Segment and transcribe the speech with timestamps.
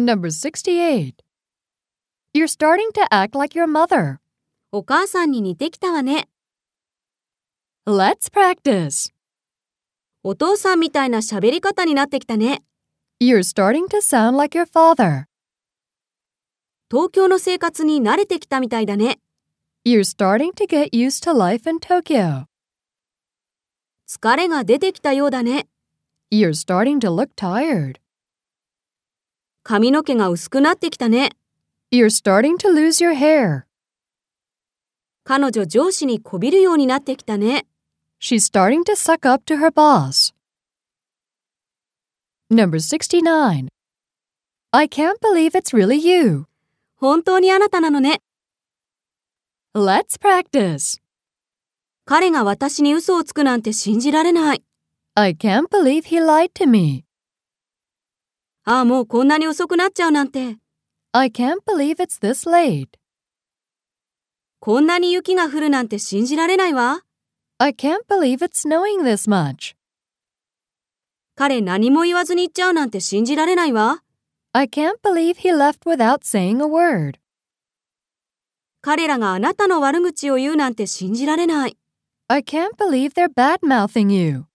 [0.00, 1.22] Number 68.
[2.34, 4.18] You're starting to act like your mother.
[4.72, 6.28] お母さんに似てきたわね。
[7.86, 9.12] Let's practice.
[10.22, 12.62] お父さんみたいな喋り方になってきたね。
[13.20, 15.24] You're starting to sound like your father.
[16.90, 19.18] 東京の生活に慣れてきたみたいだね。
[19.86, 22.46] You're starting to get used to life in Tokyo.
[24.08, 25.68] 疲れが出てきたようだね。
[26.30, 27.99] You're starting to look tired.
[29.70, 31.30] 髪の毛が薄くなってきたね。
[31.92, 33.64] You're starting to lose your hair.
[35.24, 37.66] 彼女上司にこびるようになってきたね。
[38.20, 40.32] She's starting to suck up to her boss.
[42.50, 43.68] Number 69.
[44.72, 46.46] I can't believe it's really you.
[46.96, 48.22] 本当にあなたなのね。
[49.74, 51.00] Let's practice.
[52.04, 54.62] 彼が私に嘘をつくなんて信じられない。
[55.16, 57.04] I can't believe he lied to me.
[58.63, 60.57] ああ、もうこんなに遅くなっちゃうなんて。
[61.13, 62.89] I can't believe it's this late.
[64.59, 67.01] こんなに雪が降るなんて信じられないわ。
[67.57, 69.75] I can't believe it's snowing this much.
[71.35, 74.03] 彼何も言わずに行っちゃうなんて信じられないわ。
[74.53, 77.19] I can't believe he left without saying a word.
[78.81, 81.77] 彼らがあなたの悪口を言うなんて信じられない。
[82.27, 84.45] I can't believe they're bad mouthing you.